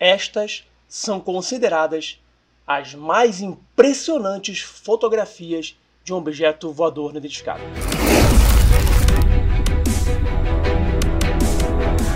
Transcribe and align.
Estas 0.00 0.64
são 0.88 1.20
consideradas 1.20 2.18
as 2.66 2.94
mais 2.94 3.42
impressionantes 3.42 4.62
fotografias 4.62 5.78
de 6.02 6.14
um 6.14 6.16
objeto 6.16 6.72
voador 6.72 7.12
não 7.12 7.18
identificado. 7.18 7.60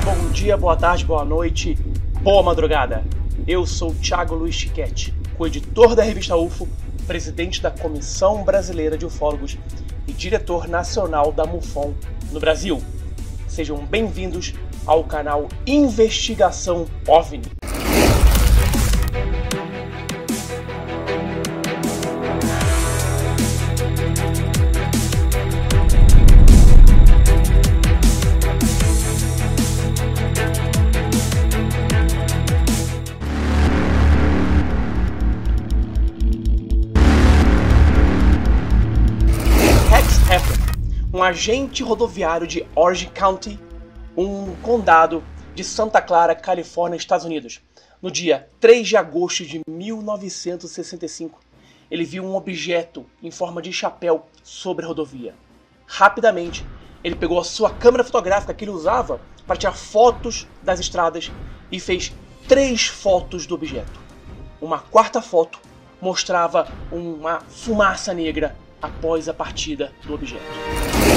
Bom 0.02 0.30
dia, 0.32 0.56
boa 0.56 0.74
tarde, 0.78 1.04
boa 1.04 1.26
noite, 1.26 1.74
boa 2.22 2.42
madrugada. 2.42 3.04
Eu 3.46 3.66
sou 3.66 3.94
Thiago 3.96 4.34
Luiz 4.34 4.54
Chiquete, 4.54 5.12
co-editor 5.36 5.94
da 5.94 6.02
revista 6.02 6.34
UFO, 6.38 6.66
presidente 7.06 7.60
da 7.60 7.70
Comissão 7.70 8.44
Brasileira 8.44 8.96
de 8.96 9.04
Ufólogos 9.04 9.58
e 10.08 10.12
diretor 10.14 10.66
nacional 10.66 11.30
da 11.30 11.44
MUFON 11.44 11.92
no 12.32 12.40
Brasil. 12.40 12.82
Sejam 13.46 13.76
bem-vindos 13.84 14.54
ao 14.86 15.04
canal 15.04 15.48
Investigação 15.66 16.86
OVNI. 17.06 17.63
Agente 41.24 41.82
rodoviário 41.82 42.46
de 42.46 42.66
Orange 42.74 43.06
County, 43.06 43.58
um 44.16 44.54
condado 44.56 45.24
de 45.54 45.64
Santa 45.64 46.00
Clara, 46.02 46.34
Califórnia, 46.34 46.96
Estados 46.96 47.24
Unidos. 47.24 47.62
No 48.02 48.10
dia 48.10 48.48
3 48.60 48.86
de 48.86 48.96
agosto 48.96 49.44
de 49.44 49.62
1965, 49.66 51.40
ele 51.90 52.04
viu 52.04 52.24
um 52.24 52.36
objeto 52.36 53.06
em 53.22 53.30
forma 53.30 53.62
de 53.62 53.72
chapéu 53.72 54.26
sobre 54.42 54.84
a 54.84 54.88
rodovia. 54.88 55.34
Rapidamente, 55.86 56.66
ele 57.02 57.14
pegou 57.14 57.40
a 57.40 57.44
sua 57.44 57.70
câmera 57.70 58.04
fotográfica 58.04 58.52
que 58.52 58.64
ele 58.64 58.70
usava 58.70 59.20
para 59.46 59.56
tirar 59.56 59.72
fotos 59.72 60.46
das 60.62 60.78
estradas 60.78 61.30
e 61.72 61.80
fez 61.80 62.12
três 62.46 62.86
fotos 62.86 63.46
do 63.46 63.54
objeto. 63.54 63.98
Uma 64.60 64.78
quarta 64.78 65.22
foto 65.22 65.58
mostrava 66.00 66.68
uma 66.92 67.40
fumaça 67.40 68.12
negra 68.12 68.54
após 68.82 69.26
a 69.28 69.32
partida 69.32 69.90
do 70.04 70.12
objeto. 70.12 71.13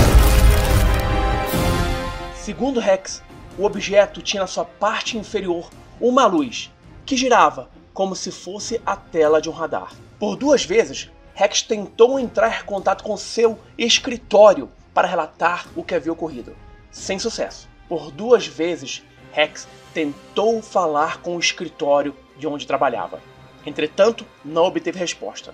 Segundo 2.48 2.80
Rex, 2.80 3.22
o 3.59 3.66
objeto 3.66 4.22
tinha 4.22 4.40
na 4.40 4.48
sua 4.48 4.64
parte 4.64 5.17
inferior 5.17 5.70
uma 6.00 6.26
luz 6.26 6.72
que 7.06 7.17
girava 7.17 7.70
como 7.94 8.16
se 8.16 8.31
fosse 8.31 8.81
a 8.86 8.95
tela 8.95 9.42
de 9.42 9.50
um 9.50 9.52
radar. 9.52 9.92
Por 10.17 10.38
duas 10.38 10.64
vezes, 10.64 11.12
Rex 11.34 11.62
tentou 11.62 12.18
entrar 12.18 12.62
em 12.62 12.64
contato 12.64 13.03
com 13.03 13.18
seu 13.18 13.59
escritório 13.78 14.72
para 14.94 15.09
relatar 15.09 15.68
o 15.75 15.84
que 15.84 15.94
havia 15.94 16.14
ocorrido, 16.14 16.56
sem 16.90 17.20
sucesso. 17.20 17.68
Por 17.90 18.12
duas 18.12 18.48
vezes, 18.48 19.03
Rex 19.34 19.68
tentou 19.94 20.62
falar 20.62 21.18
com 21.18 21.36
o 21.36 21.42
escritório 21.42 22.16
de 22.38 22.48
onde 22.48 22.66
trabalhava. 22.66 23.20
Entretanto, 23.66 24.25
não 24.45 24.64
obteve 24.64 24.98
resposta. 24.98 25.53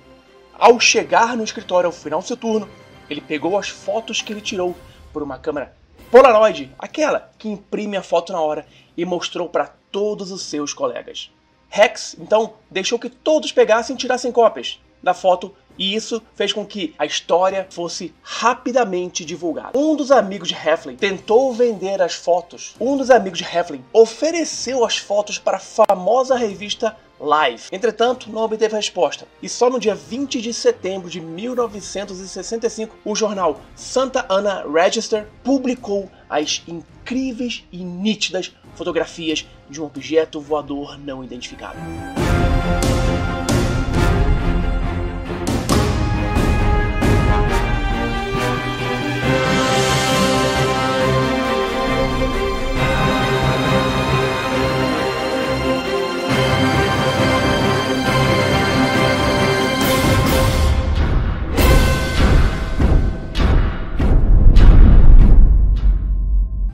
Ao 0.53 0.79
chegar 0.79 1.35
no 1.35 1.43
escritório 1.43 1.87
ao 1.87 1.91
final 1.91 2.19
do 2.19 2.27
seu 2.27 2.37
turno, 2.37 2.69
ele 3.09 3.19
pegou 3.19 3.57
as 3.57 3.67
fotos 3.67 4.21
que 4.21 4.31
ele 4.31 4.41
tirou 4.41 4.75
por 5.11 5.23
uma 5.23 5.39
câmera 5.39 5.73
Polaroid, 6.13 6.71
aquela 6.77 7.31
que 7.39 7.49
imprime 7.49 7.97
a 7.97 8.03
foto 8.03 8.31
na 8.31 8.39
hora, 8.39 8.67
e 8.95 9.03
mostrou 9.03 9.49
para 9.49 9.73
todos 9.91 10.31
os 10.31 10.43
seus 10.43 10.71
colegas. 10.71 11.31
Rex, 11.67 12.15
então, 12.19 12.53
deixou 12.69 12.99
que 12.99 13.09
todos 13.09 13.51
pegassem 13.51 13.95
e 13.95 13.97
tirassem 13.97 14.31
cópias 14.31 14.79
da 15.01 15.15
foto 15.15 15.55
e 15.77 15.95
isso 15.95 16.21
fez 16.35 16.53
com 16.53 16.65
que 16.65 16.93
a 16.97 17.05
história 17.05 17.67
fosse 17.69 18.13
rapidamente 18.21 19.25
divulgada. 19.25 19.77
Um 19.77 19.95
dos 19.95 20.11
amigos 20.11 20.47
de 20.47 20.55
Heflin 20.55 20.95
tentou 20.95 21.53
vender 21.53 22.01
as 22.01 22.13
fotos. 22.13 22.75
Um 22.79 22.97
dos 22.97 23.09
amigos 23.09 23.39
de 23.39 23.45
Heflin 23.45 23.83
ofereceu 23.91 24.85
as 24.85 24.97
fotos 24.97 25.37
para 25.37 25.57
a 25.57 25.59
famosa 25.59 26.35
revista 26.35 26.95
Live. 27.19 27.63
Entretanto, 27.71 28.29
não 28.29 28.41
obteve 28.41 28.75
resposta. 28.75 29.25
E 29.41 29.47
só 29.47 29.69
no 29.69 29.79
dia 29.79 29.95
20 29.95 30.41
de 30.41 30.53
setembro 30.53 31.09
de 31.09 31.21
1965, 31.21 32.97
o 33.05 33.15
jornal 33.15 33.61
Santa 33.75 34.25
Ana 34.27 34.65
Register 34.69 35.27
publicou 35.41 36.09
as 36.29 36.61
incríveis 36.67 37.63
e 37.71 37.77
nítidas 37.77 38.53
fotografias 38.75 39.47
de 39.69 39.81
um 39.81 39.85
objeto 39.85 40.41
voador 40.41 40.99
não 40.99 41.23
identificado. 41.23 41.79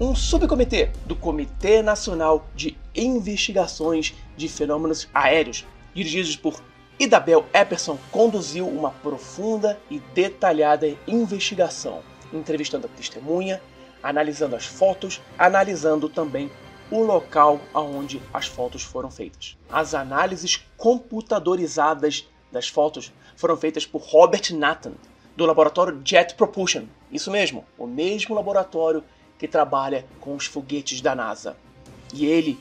Um 0.10 0.16
subcomitê 0.16 0.90
do 1.06 1.16
Comitê 1.16 1.84
Nacional 1.84 2.48
de 2.56 2.76
Investigações 2.96 4.16
de 4.36 4.50
Fenômenos 4.50 5.08
Aéreos, 5.14 5.68
dirigidos 5.94 6.36
por 6.36 6.64
Idabel 6.98 7.46
Epperson, 7.54 7.96
conduziu 8.12 8.68
uma 8.68 8.90
profunda 8.90 9.80
e 9.88 10.00
detalhada 10.00 10.92
investigação, 11.08 12.02
entrevistando 12.34 12.88
a 12.88 12.98
testemunha, 12.98 13.62
analisando 14.02 14.56
as 14.56 14.66
fotos, 14.66 15.22
analisando 15.38 16.10
também 16.10 16.50
o 16.90 17.04
local 17.04 17.62
aonde 17.72 18.20
as 18.34 18.48
fotos 18.48 18.82
foram 18.82 19.12
feitas. 19.12 19.56
As 19.72 19.94
análises 19.94 20.60
computadorizadas 20.76 22.28
das 22.52 22.68
fotos 22.68 23.14
foram 23.36 23.56
feitas 23.56 23.86
por 23.86 24.02
Robert 24.02 24.52
Nathan, 24.56 24.94
do 25.38 25.46
laboratório 25.46 26.02
Jet 26.04 26.34
Propulsion. 26.34 26.86
Isso 27.12 27.30
mesmo, 27.30 27.64
o 27.78 27.86
mesmo 27.86 28.34
laboratório 28.34 29.04
que 29.40 29.48
trabalha 29.48 30.06
com 30.20 30.36
os 30.36 30.46
foguetes 30.46 31.02
da 31.02 31.16
NASA. 31.16 31.56
E 32.14 32.26
ele 32.26 32.60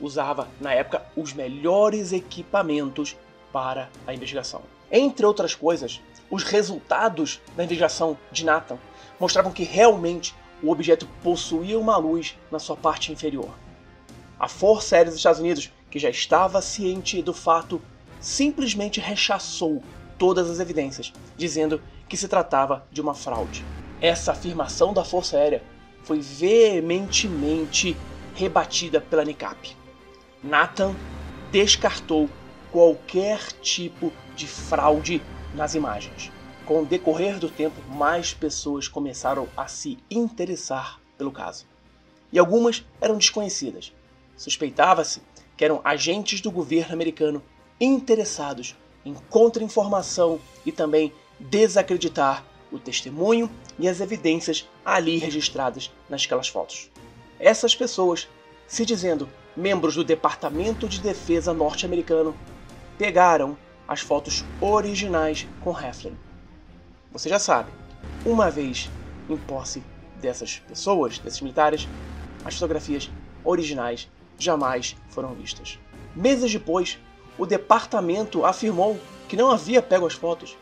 usava, 0.00 0.48
na 0.60 0.74
época, 0.74 1.06
os 1.16 1.32
melhores 1.32 2.12
equipamentos 2.12 3.16
para 3.52 3.88
a 4.06 4.12
investigação. 4.12 4.62
Entre 4.90 5.24
outras 5.24 5.54
coisas, 5.54 6.00
os 6.30 6.42
resultados 6.42 7.40
da 7.56 7.64
investigação 7.64 8.18
de 8.30 8.44
Nathan 8.44 8.78
mostravam 9.18 9.52
que 9.52 9.62
realmente 9.62 10.34
o 10.62 10.70
objeto 10.70 11.08
possuía 11.22 11.78
uma 11.78 11.96
luz 11.96 12.36
na 12.50 12.58
sua 12.58 12.76
parte 12.76 13.12
inferior. 13.12 13.50
A 14.38 14.48
Força 14.48 14.96
Aérea 14.96 15.10
dos 15.10 15.18
Estados 15.18 15.40
Unidos, 15.40 15.70
que 15.90 15.98
já 15.98 16.10
estava 16.10 16.60
ciente 16.60 17.22
do 17.22 17.32
fato, 17.32 17.80
simplesmente 18.20 19.00
rechaçou 19.00 19.82
todas 20.18 20.50
as 20.50 20.58
evidências, 20.58 21.12
dizendo 21.36 21.80
que 22.08 22.16
se 22.16 22.26
tratava 22.26 22.84
de 22.90 23.00
uma 23.00 23.14
fraude. 23.14 23.64
Essa 24.00 24.32
afirmação 24.32 24.92
da 24.92 25.04
Força 25.04 25.36
Aérea 25.36 25.62
foi 26.08 26.20
veementemente 26.20 27.94
rebatida 28.34 28.98
pela 28.98 29.26
NICAP. 29.26 29.76
Nathan 30.42 30.96
descartou 31.52 32.30
qualquer 32.72 33.52
tipo 33.60 34.10
de 34.34 34.46
fraude 34.46 35.20
nas 35.54 35.74
imagens. 35.74 36.32
Com 36.64 36.80
o 36.80 36.86
decorrer 36.86 37.38
do 37.38 37.50
tempo, 37.50 37.76
mais 37.90 38.32
pessoas 38.32 38.88
começaram 38.88 39.46
a 39.54 39.68
se 39.68 39.98
interessar 40.10 40.98
pelo 41.18 41.30
caso. 41.30 41.66
E 42.32 42.38
algumas 42.38 42.82
eram 43.02 43.18
desconhecidas. 43.18 43.92
Suspeitava-se 44.34 45.20
que 45.58 45.64
eram 45.64 45.82
agentes 45.84 46.40
do 46.40 46.50
governo 46.50 46.94
americano 46.94 47.42
interessados 47.78 48.74
em 49.04 49.12
contra-informação 49.28 50.40
e 50.64 50.72
também 50.72 51.12
desacreditar 51.38 52.44
o 52.70 52.78
testemunho 52.78 53.50
e 53.78 53.88
as 53.88 54.00
evidências 54.00 54.68
ali 54.84 55.16
registradas 55.18 55.90
nasquelas 56.08 56.48
fotos. 56.48 56.90
Essas 57.38 57.74
pessoas, 57.74 58.28
se 58.66 58.84
dizendo 58.84 59.28
membros 59.56 59.94
do 59.94 60.04
Departamento 60.04 60.88
de 60.88 61.00
Defesa 61.00 61.52
norte-americano, 61.52 62.36
pegaram 62.96 63.56
as 63.86 64.00
fotos 64.00 64.44
originais 64.60 65.46
com 65.62 65.70
Heflin. 65.70 66.16
Você 67.12 67.28
já 67.28 67.38
sabe, 67.38 67.70
uma 68.24 68.50
vez 68.50 68.90
em 69.28 69.36
posse 69.36 69.82
dessas 70.20 70.58
pessoas, 70.58 71.18
desses 71.18 71.40
militares, 71.40 71.88
as 72.44 72.54
fotografias 72.54 73.10
originais 73.44 74.08
jamais 74.38 74.96
foram 75.08 75.34
vistas. 75.34 75.78
Meses 76.14 76.52
depois, 76.52 76.98
o 77.38 77.46
departamento 77.46 78.44
afirmou 78.44 78.98
que 79.28 79.36
não 79.36 79.50
havia 79.50 79.80
pego 79.80 80.06
as 80.06 80.14
fotos 80.14 80.56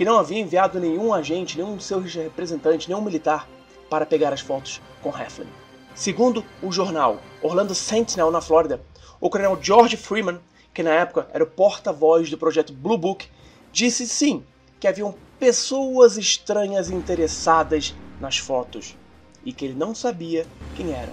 que 0.00 0.04
não 0.06 0.18
havia 0.18 0.40
enviado 0.40 0.80
nenhum 0.80 1.12
agente, 1.12 1.58
nenhum 1.58 1.78
seu 1.78 2.00
representante, 2.00 2.88
nenhum 2.88 3.02
militar 3.02 3.46
para 3.90 4.06
pegar 4.06 4.32
as 4.32 4.40
fotos 4.40 4.80
com 5.02 5.10
Heflin. 5.10 5.46
Segundo 5.94 6.42
o 6.62 6.72
jornal 6.72 7.20
Orlando 7.42 7.74
Sentinel 7.74 8.30
na 8.30 8.40
Flórida, 8.40 8.80
o 9.20 9.28
coronel 9.28 9.58
George 9.60 9.98
Freeman, 9.98 10.40
que 10.72 10.82
na 10.82 10.88
época 10.88 11.28
era 11.34 11.44
o 11.44 11.46
porta-voz 11.46 12.30
do 12.30 12.38
projeto 12.38 12.72
Blue 12.72 12.96
Book, 12.96 13.28
disse 13.70 14.08
sim 14.08 14.42
que 14.80 14.88
haviam 14.88 15.14
pessoas 15.38 16.16
estranhas 16.16 16.88
interessadas 16.88 17.94
nas 18.18 18.38
fotos 18.38 18.96
e 19.44 19.52
que 19.52 19.66
ele 19.66 19.74
não 19.74 19.94
sabia 19.94 20.46
quem 20.76 20.94
eram, 20.94 21.12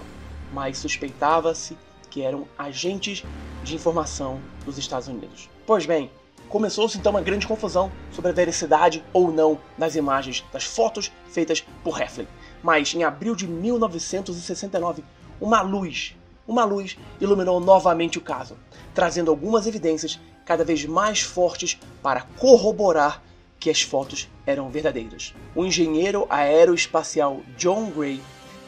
mas 0.50 0.78
suspeitava-se 0.78 1.76
que 2.08 2.22
eram 2.22 2.48
agentes 2.56 3.22
de 3.62 3.74
informação 3.74 4.40
dos 4.64 4.78
Estados 4.78 5.08
Unidos. 5.08 5.50
Pois 5.66 5.84
bem, 5.84 6.10
começou-se 6.48 6.98
então 6.98 7.10
uma 7.10 7.20
grande 7.20 7.46
confusão 7.46 7.92
sobre 8.10 8.30
a 8.30 8.34
veracidade 8.34 9.04
ou 9.12 9.30
não 9.30 9.58
das 9.76 9.94
imagens 9.94 10.44
das 10.52 10.64
fotos 10.64 11.12
feitas 11.28 11.64
por 11.84 12.00
Heflin. 12.00 12.26
Mas 12.62 12.94
em 12.94 13.04
abril 13.04 13.34
de 13.34 13.46
1969, 13.46 15.04
uma 15.40 15.60
luz, 15.60 16.16
uma 16.46 16.64
luz 16.64 16.98
iluminou 17.20 17.60
novamente 17.60 18.18
o 18.18 18.22
caso, 18.22 18.56
trazendo 18.94 19.30
algumas 19.30 19.66
evidências 19.66 20.18
cada 20.44 20.64
vez 20.64 20.84
mais 20.84 21.20
fortes 21.20 21.78
para 22.02 22.22
corroborar 22.38 23.22
que 23.60 23.70
as 23.70 23.82
fotos 23.82 24.28
eram 24.46 24.70
verdadeiras. 24.70 25.34
O 25.54 25.64
engenheiro 25.64 26.26
aeroespacial 26.30 27.40
John 27.56 27.90
Gray, 27.90 28.20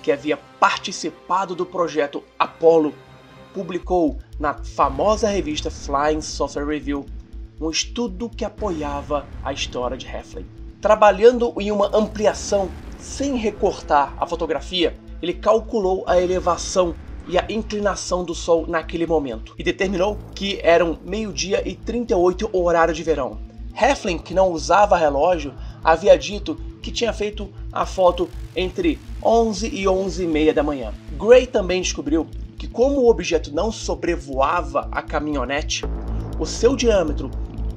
que 0.03 0.13
havia 0.13 0.37
participado 0.37 1.55
do 1.55 1.65
projeto 1.65 2.23
Apollo, 2.39 2.95
publicou 3.55 4.19
na 4.39 4.55
famosa 4.55 5.29
revista 5.29 5.71
Flying 5.71 6.21
Saucer 6.21 6.67
Review 6.67 7.07
um 7.61 7.69
estudo 7.69 8.29
que 8.29 8.45
apoiava 8.45 9.27
a 9.45 9.53
história 9.53 9.97
de 9.97 10.07
Heflin. 10.07 10.47
Trabalhando 10.81 11.53
em 11.61 11.71
uma 11.71 11.95
ampliação 11.95 12.71
sem 12.99 13.37
recortar 13.37 14.15
a 14.19 14.27
fotografia, 14.27 14.97
ele 15.21 15.35
calculou 15.35 16.03
a 16.07 16.19
elevação 16.19 16.95
e 17.29 17.37
a 17.37 17.45
inclinação 17.51 18.25
do 18.25 18.35
Sol 18.35 18.67
naquele 18.67 19.07
momento 19.07 19.55
e 19.59 19.63
determinou 19.63 20.17
que 20.35 20.59
eram 20.63 20.99
meio-dia 21.05 21.67
e 21.69 21.75
38 21.75 22.49
horário 22.53 22.95
de 22.95 23.03
verão. 23.03 23.39
Heflin, 23.75 24.19
que 24.19 24.33
não 24.33 24.51
usava 24.51 24.97
relógio, 24.97 25.53
havia 25.85 26.17
dito 26.17 26.59
que 26.83 26.91
tinha 26.91 27.13
feito 27.13 27.53
a 27.71 27.85
foto 27.85 28.29
entre 28.57 28.99
11 29.23 29.69
e 29.69 29.87
11 29.87 30.25
e 30.25 30.27
meia 30.27 30.55
da 30.55 30.63
manhã. 30.63 30.95
Gray 31.19 31.47
também 31.47 31.83
descobriu 31.83 32.27
que 32.57 32.67
como 32.67 33.01
o 33.01 33.11
objeto 33.11 33.55
não 33.55 33.71
sobrevoava 33.71 34.89
a 34.91 35.03
caminhonete, 35.03 35.85
o 36.39 36.47
seu 36.47 36.75
diâmetro 36.75 37.31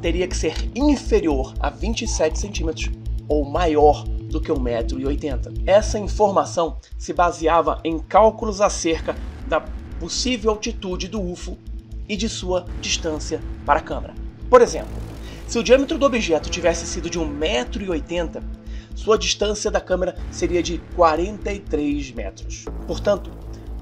teria 0.04 0.28
que 0.28 0.36
ser 0.36 0.54
inferior 0.76 1.54
a 1.62 1.70
27 1.70 2.38
centímetros 2.38 2.92
ou 3.26 3.46
maior 3.46 4.04
do 4.04 4.42
que 4.42 4.52
1,80m. 4.52 5.64
Essa 5.66 5.98
informação 5.98 6.78
se 6.98 7.14
baseava 7.14 7.80
em 7.86 7.98
cálculos 7.98 8.60
acerca 8.60 9.16
da 9.48 9.62
possível 10.02 10.52
altitude 10.52 11.08
do 11.08 11.22
UFO 11.22 11.58
e 12.10 12.18
de 12.18 12.28
sua 12.28 12.66
distância 12.82 13.40
para 13.66 13.80
a 13.80 13.82
câmera. 13.82 14.14
Por 14.50 14.62
exemplo, 14.62 14.92
se 15.48 15.58
o 15.58 15.64
diâmetro 15.64 15.98
do 15.98 16.06
objeto 16.06 16.50
tivesse 16.50 16.86
sido 16.86 17.10
de 17.10 17.18
1,80m, 17.18 18.44
sua 18.96 19.18
distância 19.18 19.72
da 19.72 19.80
câmera 19.80 20.18
seria 20.30 20.62
de 20.62 20.80
43 20.98 22.12
metros. 22.12 22.66
Portanto, 22.86 23.32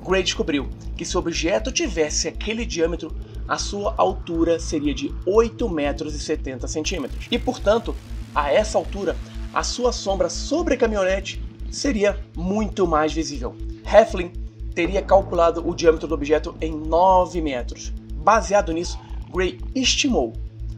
Gray 0.06 0.22
descobriu 0.22 0.70
que 0.96 1.04
se 1.04 1.16
o 1.16 1.20
objeto 1.20 1.72
tivesse 1.72 2.28
aquele 2.28 2.64
diâmetro, 2.64 3.12
a 3.48 3.58
sua 3.58 3.94
altura 3.98 4.60
seria 4.60 4.94
de 4.94 5.14
8 5.26 5.70
metros 5.70 6.16
e 6.16 6.20
70 6.20 6.68
centímetros. 6.68 7.28
E 7.30 7.38
portanto, 7.38 7.96
a 8.34 8.52
essa 8.52 8.78
altura, 8.78 9.16
a 9.54 9.64
sua 9.64 9.92
sombra 9.92 10.30
sobre 10.30 10.76
a 10.76 10.78
caminhonete 10.78 11.42
seria 11.70 12.20
muito 12.36 12.88
mais 12.88 13.14
visível. 13.14 13.56
Heflin 13.86 14.32
teria 14.74 15.02
calculado 15.02 15.68
o 15.68 15.76
diâmetro 15.76 16.08
do 16.08 16.14
objeto 16.14 16.56
em 16.62 16.72
9 16.74 17.42
metros. 17.42 17.92
Baseado 18.16 18.72
nisso, 18.72 19.00
Gray 19.34 19.60
estimou 19.76 20.34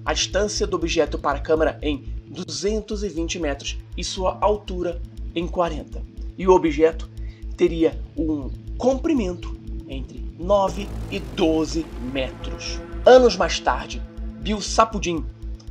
a 0.06 0.14
distância 0.14 0.66
do 0.68 0.76
objeto 0.76 1.18
para 1.18 1.38
a 1.38 1.42
câmera 1.42 1.78
em 1.82 2.04
220 2.28 3.40
metros 3.40 3.78
e 3.96 4.04
sua 4.04 4.38
altura 4.42 5.02
em 5.36 5.48
40. 5.48 6.02
E 6.38 6.48
o 6.48 6.52
objeto 6.52 7.10
teria 7.56 8.00
um 8.18 8.50
comprimento 8.78 9.56
entre 9.88 10.24
9 10.44 10.90
e 11.10 11.20
12 11.20 11.86
metros. 12.12 12.78
Anos 13.06 13.38
mais 13.38 13.62
tarde, 13.62 14.02
Bill 14.42 14.60
Sapudin, 14.60 15.26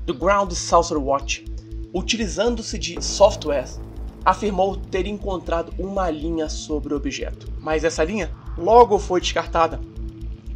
do 0.07 0.15
Ground 0.15 0.51
Saucer 0.53 0.97
Watch, 0.97 1.45
utilizando-se 1.93 2.79
de 2.79 3.05
software, 3.05 3.69
afirmou 4.25 4.77
ter 4.77 5.07
encontrado 5.07 5.75
uma 5.79 6.09
linha 6.09 6.49
sobre 6.49 6.95
o 6.95 6.97
objeto. 6.97 7.53
Mas 7.61 7.85
essa 7.85 8.03
linha 8.03 8.31
logo 8.57 8.99
foi 8.99 9.21
descartada, 9.21 9.79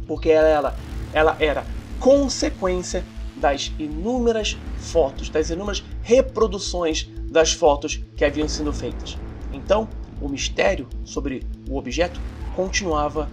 porque 0.07 0.31
ela, 0.31 0.75
ela 1.13 1.37
era 1.39 1.63
consequência 1.99 3.05
das 3.35 3.71
inúmeras 3.77 4.57
fotos, 4.77 5.29
das 5.29 5.51
inúmeras 5.51 5.83
reproduções 6.01 7.07
das 7.29 7.51
fotos 7.51 8.03
que 8.15 8.25
haviam 8.25 8.47
sido 8.47 8.73
feitas. 8.73 9.15
Então, 9.53 9.87
o 10.19 10.27
mistério 10.27 10.87
sobre 11.05 11.45
o 11.69 11.77
objeto 11.77 12.19
continuava 12.55 13.29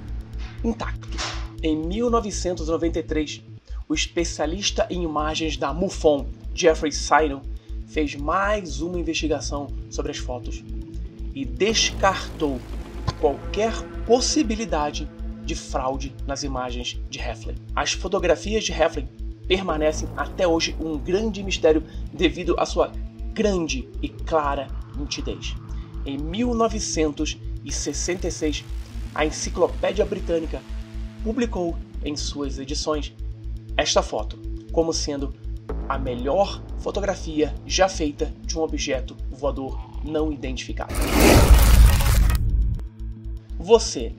intacto. 0.64 1.08
Em 1.62 1.76
1993, 1.76 3.42
o 3.88 3.94
especialista 3.94 4.86
em 4.90 5.02
imagens 5.02 5.56
da 5.56 5.72
MUFON, 5.72 6.26
Jeffrey 6.54 6.90
Sidon, 6.90 7.42
fez 7.86 8.16
mais 8.16 8.80
uma 8.80 8.98
investigação 8.98 9.68
sobre 9.90 10.10
as 10.10 10.18
fotos 10.18 10.64
e 11.34 11.44
descartou 11.44 12.58
qualquer 13.20 13.72
possibilidade 14.06 15.08
de 15.44 15.54
fraude 15.54 16.16
nas 16.26 16.42
imagens 16.42 16.98
de 17.10 17.18
Heflin. 17.18 17.56
As 17.76 17.92
fotografias 17.92 18.64
de 18.64 18.72
Heflin 18.72 19.06
permanecem 19.46 20.08
até 20.16 20.48
hoje 20.48 20.74
um 20.80 20.96
grande 20.98 21.42
mistério 21.42 21.84
devido 22.12 22.58
à 22.58 22.64
sua 22.64 22.90
grande 23.34 23.86
e 24.00 24.08
clara 24.08 24.68
nitidez. 24.96 25.54
Em 26.06 26.16
1966, 26.18 28.64
a 29.14 29.24
Enciclopédia 29.24 30.04
Britânica 30.04 30.60
publicou 31.22 31.76
em 32.04 32.16
suas 32.16 32.58
edições 32.58 33.14
esta 33.76 34.02
foto 34.02 34.38
como 34.72 34.92
sendo 34.92 35.32
a 35.88 35.96
melhor 35.96 36.60
fotografia 36.78 37.54
já 37.64 37.88
feita 37.88 38.32
de 38.42 38.58
um 38.58 38.62
objeto 38.62 39.16
voador 39.30 39.78
não 40.04 40.32
identificado. 40.32 40.92
Você 43.56 44.12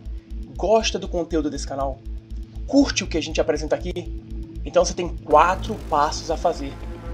gosta 0.56 0.98
do 0.98 1.08
conteúdo 1.08 1.50
desse 1.50 1.68
canal? 1.68 2.00
Curte 2.66 3.04
o 3.04 3.08
que 3.08 3.18
a 3.18 3.22
gente 3.22 3.42
apresenta 3.42 3.76
aqui? 3.76 3.92
Então 4.64 4.84
você 4.84 4.94
tem 4.94 5.10
quatro 5.10 5.76
passos 5.90 6.32
a 6.32 6.38
fazer 6.38 6.74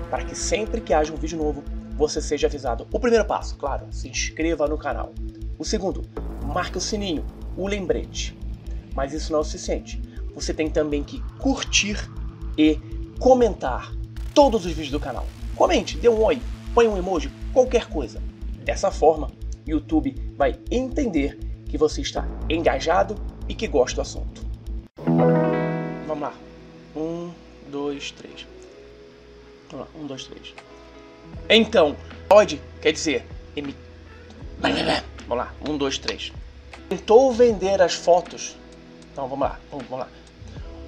para 0.10 0.24
que 0.24 0.36
sempre 0.36 0.80
que 0.80 0.94
haja 0.94 1.12
um 1.12 1.18
vídeo 1.18 1.38
novo 1.38 1.64
você 1.98 2.22
seja 2.22 2.48
avisado. 2.48 2.88
O 2.92 3.00
primeiro 3.00 3.26
passo, 3.26 3.58
claro, 3.58 3.88
se 3.92 4.08
inscreva 4.08 4.68
no 4.68 4.78
canal. 4.78 5.12
O 5.58 5.66
segundo, 5.66 6.04
marque 6.46 6.78
o 6.78 6.82
sininho, 6.82 7.26
o 7.62 7.68
lembrete. 7.68 8.38
Mas 8.94 9.14
isso 9.14 9.32
não 9.32 9.40
é 9.40 9.42
o 9.42 9.46
suficiente. 9.46 10.02
Você 10.34 10.54
tem 10.54 10.70
também 10.70 11.04
que 11.04 11.22
curtir 11.40 12.10
e 12.58 12.80
comentar 13.20 13.94
todos 14.34 14.66
os 14.66 14.72
vídeos 14.72 14.92
do 14.92 15.00
canal. 15.00 15.28
Comente, 15.56 15.98
dê 15.98 16.10
um 16.10 16.24
oi, 16.24 16.42
põe 16.74 16.88
um 16.88 16.98
emoji, 16.98 17.32
qualquer 17.54 17.88
coisa. 17.88 18.22
Dessa 18.64 18.92
forma, 18.92 19.30
YouTube 19.66 20.16
vai 20.36 20.60
entender 20.70 21.38
que 21.70 21.78
você 21.78 22.02
está 22.02 22.28
engajado 22.50 23.16
e 23.48 23.54
que 23.54 23.68
gosta 23.68 23.96
do 23.96 24.02
assunto. 24.02 24.46
Vamos 26.08 26.22
lá. 26.22 26.34
Um, 26.96 27.32
dois, 27.70 28.12
três. 28.12 28.46
Vamos 29.70 29.88
lá, 29.88 30.02
um, 30.02 30.08
dois, 30.08 30.24
três. 30.26 30.54
Então, 31.50 31.96
pode, 32.28 32.62
quer 32.82 32.92
dizer, 32.92 33.26
emi... 33.56 33.76
Vamos 35.28 35.46
lá, 35.46 35.54
um, 35.68 35.78
dois, 35.78 35.98
três. 35.98 36.32
Tentou 36.90 37.32
vender 37.32 37.82
as 37.82 37.94
fotos. 37.94 38.56
Então, 39.12 39.28
vamos 39.28 39.48
lá, 39.48 39.60
vamos, 39.70 39.86
vamos 39.88 40.06
lá. 40.06 40.12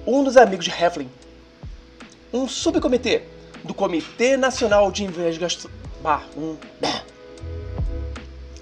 Um 0.06 0.22
dos 0.22 0.36
amigos 0.36 0.64
de 0.64 0.70
Heflin, 0.70 1.10
um 2.32 2.46
subcomitê 2.46 3.22
do 3.62 3.72
Comitê 3.72 4.36
Nacional 4.36 4.90
de 4.90 5.04
Investigação. 5.04 5.70
Bah, 6.02 6.22
um. 6.36 6.56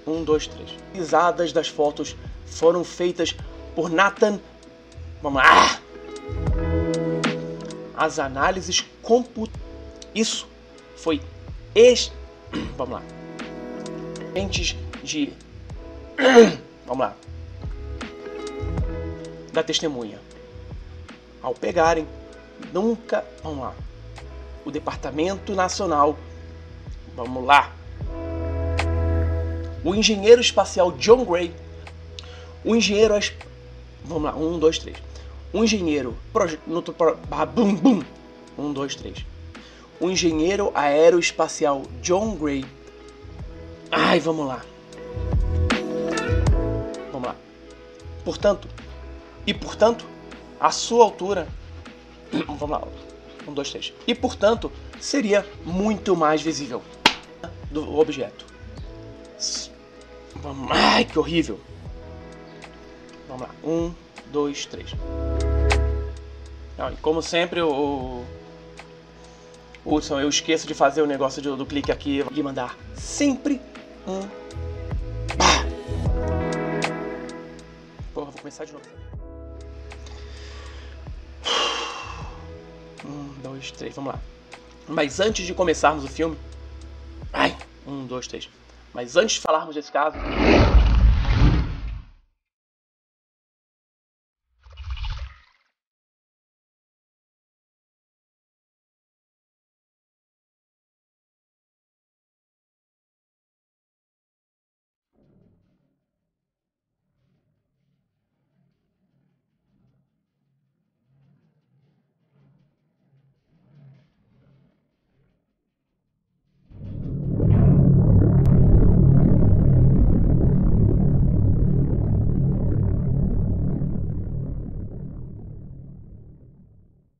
Um, 0.05 0.23
dois, 0.23 0.47
três. 0.47 0.69
Risadas 0.93 1.51
das 1.53 1.67
fotos 1.67 2.15
foram 2.45 2.83
feitas 2.83 3.35
por 3.75 3.89
Nathan. 3.89 4.39
Vamos 5.21 5.41
lá 5.41 5.79
as 8.03 8.19
análises 8.19 8.83
comput... 9.01 9.51
Isso 10.13 10.47
foi 10.95 11.21
ex... 11.73 12.11
Vamos 12.77 12.95
lá. 12.95 13.03
Entes 14.35 14.75
de... 15.03 15.33
Vamos 16.85 17.05
lá. 17.05 17.15
Da 19.51 19.63
testemunha. 19.63 20.19
Ao 21.41 21.53
pegarem, 21.53 22.07
nunca... 22.71 23.25
Vamos 23.43 23.59
lá. 23.59 23.73
O 24.65 24.71
Departamento 24.71 25.53
Nacional... 25.53 26.17
Vamos 27.15 27.45
lá. 27.45 27.71
O 29.83 29.93
engenheiro 29.93 30.41
espacial 30.41 30.91
John 30.93 31.23
Gray. 31.25 31.53
O 32.63 32.75
engenheiro... 32.75 33.13
Vamos 34.03 34.23
lá. 34.23 34.35
Um, 34.35 34.57
dois, 34.57 34.77
três 34.79 34.97
um 35.53 35.63
engenheiro. 35.63 36.15
Proje, 36.31 36.59
bum, 36.65 37.75
bum. 37.75 38.01
Um, 38.57 38.73
dois, 38.73 38.95
três. 38.95 39.23
O 39.99 40.09
engenheiro 40.09 40.71
aeroespacial 40.73 41.83
John 42.01 42.35
Gray. 42.35 42.65
Ai, 43.91 44.19
vamos 44.19 44.47
lá. 44.47 44.61
Portanto, 48.23 48.67
e 49.45 49.53
portanto, 49.53 50.05
a 50.59 50.71
sua 50.71 51.03
altura. 51.03 51.47
Vamos 52.47 52.69
lá. 52.69 52.83
Um, 53.47 53.53
dois, 53.53 53.69
três. 53.69 53.93
E 54.07 54.15
portanto, 54.15 54.71
seria 54.99 55.45
muito 55.65 56.15
mais 56.15 56.41
visível 56.41 56.81
do 57.69 57.99
objeto. 57.99 58.45
Ai, 60.69 61.05
que 61.05 61.19
horrível. 61.19 61.59
Vamos 63.27 63.43
lá. 63.43 63.49
Um, 63.63 63.93
dois, 64.31 64.65
três. 64.65 64.91
Como 67.01 67.21
sempre, 67.21 67.61
o. 67.61 68.23
Hudson, 69.85 70.19
eu 70.19 70.29
esqueço 70.29 70.65
de 70.65 70.73
fazer 70.73 71.01
o 71.01 71.05
negócio 71.05 71.41
do, 71.41 71.57
do 71.57 71.65
clique 71.65 71.91
aqui 71.91 72.23
e 72.31 72.41
mandar 72.41 72.77
sempre 72.95 73.59
um. 74.07 74.42
Começar 78.43 78.65
de 78.65 78.73
novo. 78.73 78.85
Um, 83.05 83.41
dois, 83.41 83.71
três, 83.71 83.95
vamos 83.95 84.13
lá. 84.13 84.19
Mas 84.85 85.21
antes 85.21 85.45
de 85.45 85.53
começarmos 85.53 86.03
o 86.03 86.09
filme. 86.09 86.37
Ai! 87.31 87.55
Um, 87.87 88.05
dois, 88.05 88.27
três. 88.27 88.49
Mas 88.93 89.15
antes 89.15 89.35
de 89.37 89.41
falarmos 89.41 89.75
desse 89.75 89.91
caso. 89.91 90.17